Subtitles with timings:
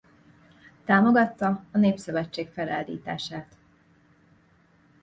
[0.85, 3.55] Támogatta a Népszövetség felállítását.